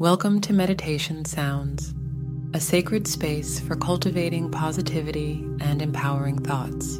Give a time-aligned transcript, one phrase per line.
[0.00, 1.92] Welcome to Meditation Sounds,
[2.54, 6.96] a sacred space for cultivating positivity and empowering thoughts.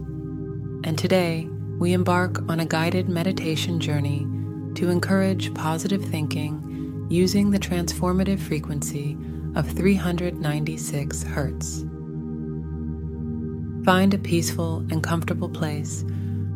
[0.85, 4.27] And today, we embark on a guided meditation journey
[4.75, 9.17] to encourage positive thinking using the transformative frequency
[9.57, 11.85] of 396 Hz.
[13.87, 16.05] Find a peaceful and comfortable place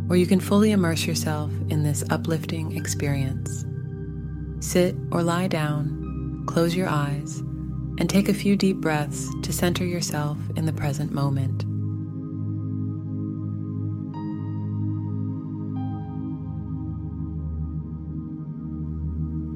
[0.09, 3.65] where you can fully immerse yourself in this uplifting experience.
[4.61, 6.04] Sit or lie down
[6.47, 7.41] close your eyes,
[7.99, 11.65] and take a few deep breaths to center yourself in the present moment.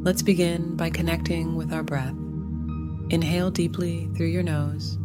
[0.04, 2.14] Let's begin by connecting with our breath.
[3.10, 4.98] Inhale deeply through your nose,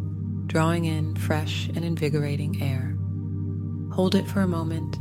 [0.46, 2.96] drawing in fresh and invigorating air.
[3.94, 4.96] Hold it for a moment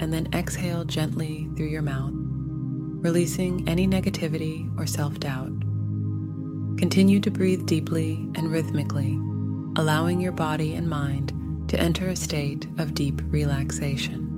[0.00, 5.63] and then exhale gently through your mouth, releasing any negativity or self doubt.
[6.78, 9.14] Continue to breathe deeply and rhythmically,
[9.76, 11.32] allowing your body and mind
[11.68, 14.30] to enter a state of deep relaxation.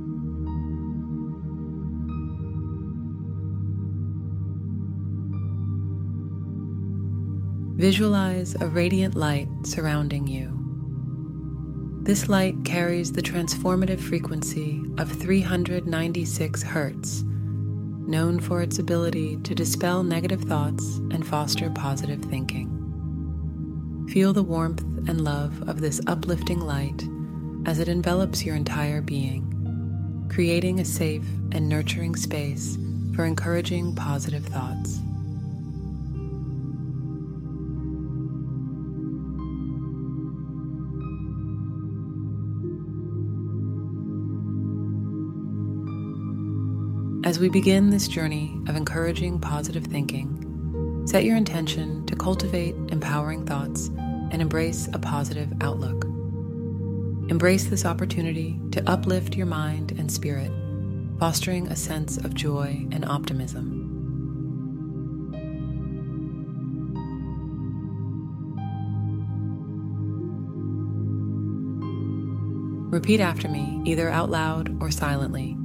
[7.77, 10.53] Visualize a radiant light surrounding you.
[12.03, 17.36] This light carries the transformative frequency of 396 Hz
[18.07, 24.07] known for its ability to dispel negative thoughts and foster positive thinking.
[24.11, 27.07] Feel the warmth and love of this uplifting light
[27.67, 32.79] as it envelops your entire being, creating a safe and nurturing space
[33.15, 35.01] for encouraging positive thoughts.
[47.27, 53.45] As we begin this journey of encouraging positive thinking, set your intention to cultivate empowering
[53.45, 53.89] thoughts
[54.31, 56.05] and embrace a positive outlook.
[57.29, 60.53] Embrace this opportunity to uplift your mind and spirit,
[61.19, 63.83] fostering a sense of joy and optimism.
[72.93, 75.57] Repeat after me, either out loud or silently.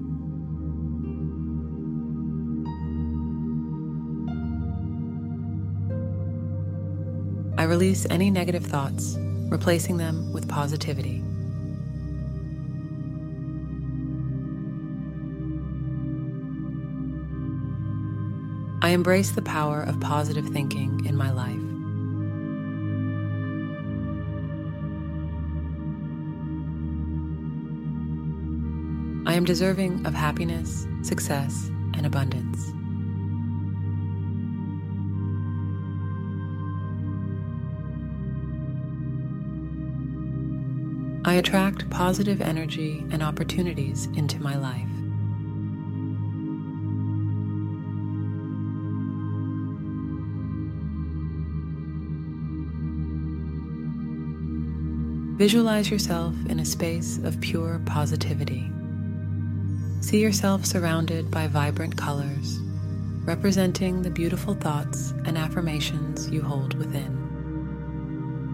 [7.72, 9.16] Release any negative thoughts,
[9.48, 11.24] replacing them with positivity.
[18.82, 21.48] I embrace the power of positive thinking in my life.
[29.26, 32.81] I am deserving of happiness, success, and abundance.
[41.41, 44.88] Attract positive energy and opportunities into my life.
[55.35, 58.72] Visualize yourself in a space of pure positivity.
[60.02, 62.59] See yourself surrounded by vibrant colors,
[63.23, 67.18] representing the beautiful thoughts and affirmations you hold within.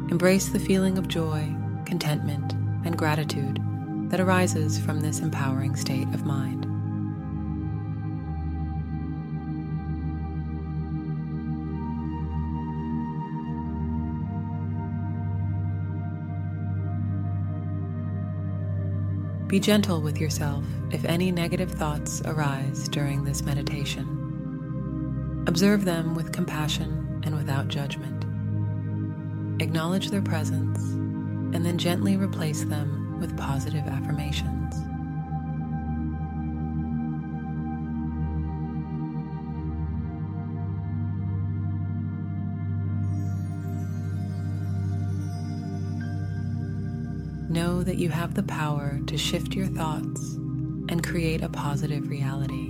[0.10, 1.54] Embrace the feeling of joy
[1.86, 2.54] contentment,
[2.98, 3.60] gratitude
[4.10, 6.66] that arises from this empowering state of mind.
[19.48, 25.44] Be gentle with yourself if any negative thoughts arise during this meditation.
[25.48, 28.26] Observe them with compassion and without judgment.
[29.62, 30.98] Acknowledge their presence
[31.54, 34.76] and then gently replace them with positive affirmations.
[47.50, 50.36] Know that you have the power to shift your thoughts
[50.90, 52.68] and create a positive reality.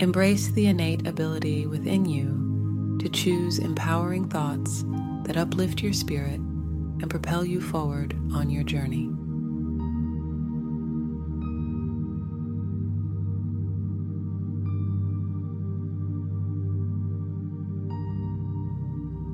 [0.00, 4.84] Embrace the innate ability within you to choose empowering thoughts
[5.24, 6.40] that uplift your spirit
[7.00, 9.10] and propel you forward on your journey.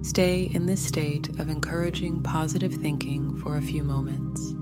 [0.08, 4.54] Stay in this state of encouraging positive thinking for a few moments,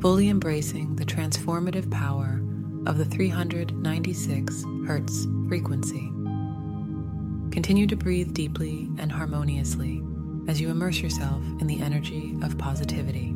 [0.00, 2.40] fully embracing the transformative power
[2.86, 6.10] of the 396 Hertz frequency.
[7.52, 10.02] Continue to breathe deeply and harmoniously
[10.48, 13.34] as you immerse yourself in the energy of positivity.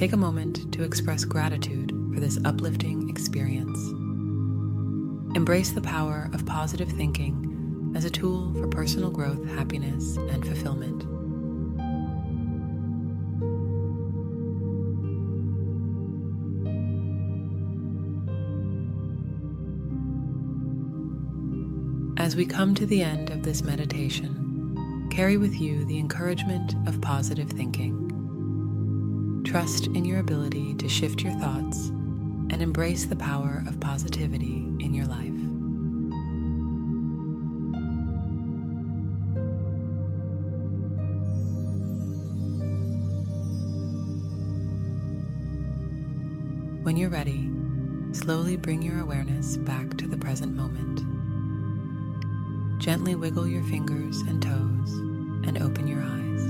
[0.00, 3.78] Take a moment to express gratitude for this uplifting experience.
[5.36, 11.19] Embrace the power of positive thinking as a tool for personal growth, happiness, and fulfillment.
[22.20, 27.00] As we come to the end of this meditation, carry with you the encouragement of
[27.00, 29.42] positive thinking.
[29.46, 31.88] Trust in your ability to shift your thoughts
[32.50, 35.32] and embrace the power of positivity in your life.
[46.84, 47.50] When you're ready,
[48.12, 51.19] slowly bring your awareness back to the present moment.
[52.90, 54.90] Gently wiggle your fingers and toes
[55.46, 56.42] and open your eyes.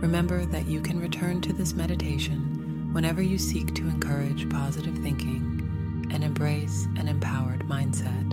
[0.00, 6.08] Remember that you can return to this meditation whenever you seek to encourage positive thinking
[6.12, 8.32] and embrace an empowered mindset.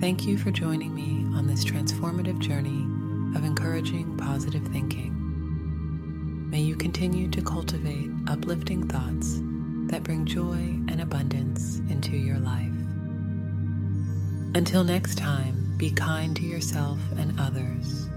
[0.00, 2.99] Thank you for joining me on this transformative journey
[3.34, 6.48] of encouraging positive thinking.
[6.50, 9.40] May you continue to cultivate uplifting thoughts
[9.90, 12.72] that bring joy and abundance into your life.
[14.54, 18.08] Until next time, be kind to yourself and others